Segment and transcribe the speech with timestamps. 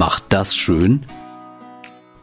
[0.00, 1.04] macht das schön?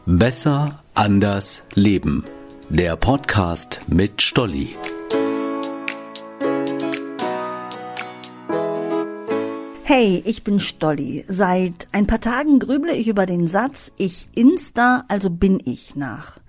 [0.04, 2.24] Besser, anders, leben.
[2.68, 4.74] Der Podcast mit Stolli.
[9.84, 11.24] Hey, ich bin Stolli.
[11.28, 16.40] Seit ein paar Tagen grüble ich über den Satz Ich Insta, also bin ich nach.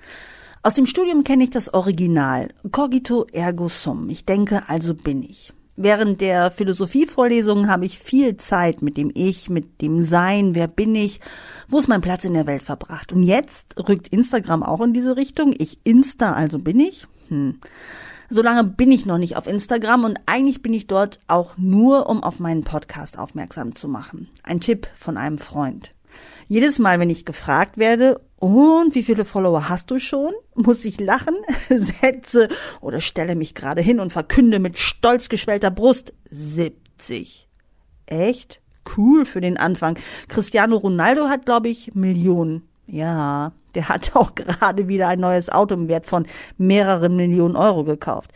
[0.63, 2.47] Aus dem Studium kenne ich das Original.
[2.71, 4.09] Cogito ergo sum.
[4.09, 5.53] Ich denke, also bin ich.
[5.81, 10.93] Während der Philosophievorlesungen habe ich viel Zeit mit dem Ich, mit dem Sein, wer bin
[10.93, 11.21] ich,
[11.69, 13.13] wo ist mein Platz in der Welt verbracht.
[13.13, 15.53] Und jetzt rückt Instagram auch in diese Richtung.
[15.57, 17.07] Ich Insta, also bin ich.
[17.29, 17.61] Hm.
[18.29, 22.23] Solange bin ich noch nicht auf Instagram und eigentlich bin ich dort auch nur, um
[22.23, 24.27] auf meinen Podcast aufmerksam zu machen.
[24.43, 25.93] Ein Tipp von einem Freund.
[26.47, 30.33] Jedes Mal, wenn ich gefragt werde, und wie viele Follower hast du schon?
[30.55, 31.35] Muss ich lachen,
[31.69, 32.47] setze
[32.79, 37.47] oder stelle mich gerade hin und verkünde mit stolz geschwellter Brust 70.
[38.05, 38.61] Echt?
[38.97, 39.99] Cool für den Anfang.
[40.29, 42.67] Cristiano Ronaldo hat, glaube ich, Millionen.
[42.87, 46.25] Ja, der hat auch gerade wieder ein neues Auto im Wert von
[46.57, 48.31] mehreren Millionen Euro gekauft.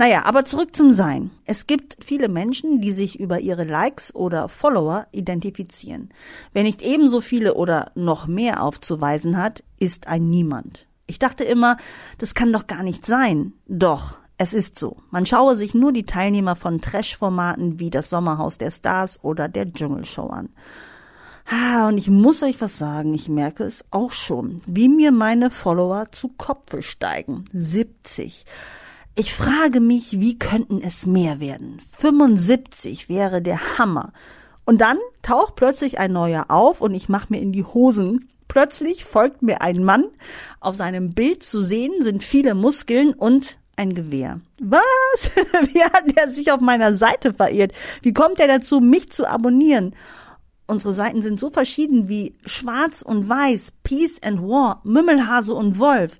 [0.00, 1.30] Naja, aber zurück zum Sein.
[1.44, 6.08] Es gibt viele Menschen, die sich über ihre Likes oder Follower identifizieren.
[6.54, 10.86] Wer nicht ebenso viele oder noch mehr aufzuweisen hat, ist ein Niemand.
[11.06, 11.76] Ich dachte immer,
[12.16, 13.52] das kann doch gar nicht sein.
[13.66, 14.96] Doch, es ist so.
[15.10, 19.70] Man schaue sich nur die Teilnehmer von Trash-Formaten wie das Sommerhaus der Stars oder der
[19.70, 20.48] Dschungelshow an.
[21.44, 25.50] Ah, und ich muss euch was sagen, ich merke es auch schon, wie mir meine
[25.50, 27.44] Follower zu Kopfe steigen.
[27.52, 28.46] 70.
[29.16, 31.80] Ich frage mich, wie könnten es mehr werden?
[31.98, 34.12] 75 wäre der Hammer.
[34.64, 38.28] Und dann taucht plötzlich ein neuer auf und ich mache mir in die Hosen.
[38.46, 40.06] Plötzlich folgt mir ein Mann.
[40.60, 44.40] Auf seinem Bild zu sehen sind viele Muskeln und ein Gewehr.
[44.60, 45.30] Was?
[45.72, 47.72] Wie hat er sich auf meiner Seite verirrt?
[48.02, 49.94] Wie kommt er dazu, mich zu abonnieren?
[50.66, 56.18] Unsere Seiten sind so verschieden wie Schwarz und Weiß, Peace and War, Mümmelhase und Wolf.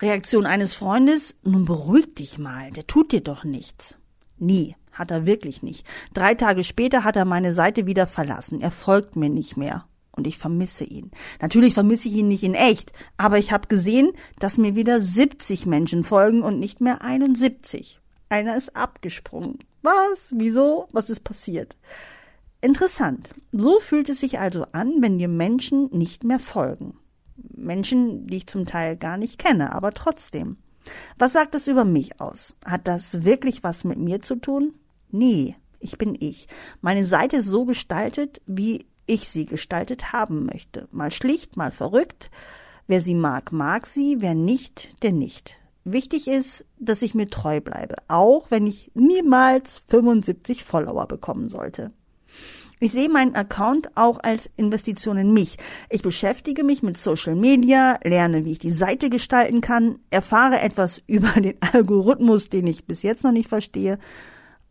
[0.00, 3.98] Reaktion eines Freundes, nun beruhig dich mal, der tut dir doch nichts.
[4.38, 5.86] Nie, hat er wirklich nicht.
[6.12, 8.60] Drei Tage später hat er meine Seite wieder verlassen.
[8.60, 9.86] Er folgt mir nicht mehr.
[10.16, 11.10] Und ich vermisse ihn.
[11.40, 15.66] Natürlich vermisse ich ihn nicht in echt, aber ich habe gesehen, dass mir wieder 70
[15.66, 18.00] Menschen folgen und nicht mehr 71.
[18.28, 19.58] Einer ist abgesprungen.
[19.82, 20.32] Was?
[20.36, 20.88] Wieso?
[20.92, 21.76] Was ist passiert?
[22.60, 23.34] Interessant.
[23.52, 26.96] So fühlt es sich also an, wenn dir Menschen nicht mehr folgen.
[27.64, 30.58] Menschen, die ich zum Teil gar nicht kenne, aber trotzdem.
[31.18, 32.54] Was sagt es über mich aus?
[32.64, 34.74] Hat das wirklich was mit mir zu tun?
[35.10, 36.46] Nee, ich bin ich.
[36.80, 40.88] Meine Seite ist so gestaltet, wie ich sie gestaltet haben möchte.
[40.90, 42.30] Mal schlicht, mal verrückt.
[42.86, 45.56] Wer sie mag, mag sie, wer nicht, der nicht.
[45.84, 51.92] Wichtig ist, dass ich mir treu bleibe, auch wenn ich niemals 75 Follower bekommen sollte.
[52.80, 55.56] Ich sehe meinen Account auch als Investition in mich.
[55.88, 61.02] Ich beschäftige mich mit Social Media, lerne, wie ich die Seite gestalten kann, erfahre etwas
[61.06, 63.98] über den Algorithmus, den ich bis jetzt noch nicht verstehe,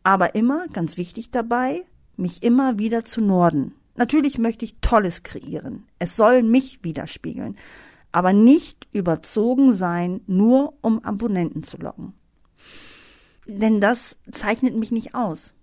[0.04, 1.86] aber immer, ganz wichtig dabei,
[2.18, 3.74] mich immer wieder zu Norden.
[3.96, 5.86] Natürlich möchte ich Tolles kreieren.
[6.00, 7.58] Es soll mich widerspiegeln,
[8.12, 12.14] aber nicht überzogen sein, nur um Abonnenten zu locken.
[13.48, 15.54] Denn das zeichnet mich nicht aus.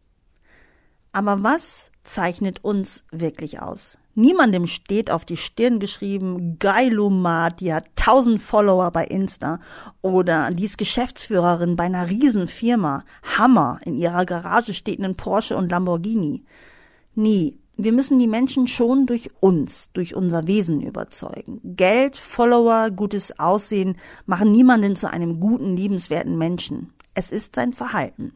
[1.13, 3.99] Aber was zeichnet uns wirklich aus?
[4.15, 9.61] Niemandem steht auf die Stirn geschrieben, Geilomat, die hat tausend Follower bei Insta
[10.03, 13.05] oder die ist Geschäftsführerin bei einer Riesenfirma.
[13.23, 16.45] Hammer, in ihrer Garage steht ein Porsche und Lamborghini.
[17.15, 17.57] Nie.
[17.77, 21.61] Wir müssen die Menschen schon durch uns, durch unser Wesen überzeugen.
[21.65, 23.97] Geld, Follower, gutes Aussehen
[24.27, 26.93] machen niemanden zu einem guten, liebenswerten Menschen.
[27.15, 28.35] Es ist sein Verhalten.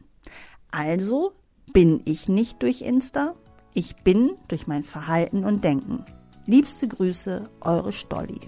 [0.71, 1.33] Also
[1.73, 3.35] bin ich nicht durch Insta,
[3.75, 6.03] ich bin durch mein Verhalten und Denken.
[6.47, 8.39] Liebste Grüße, eure Stolli.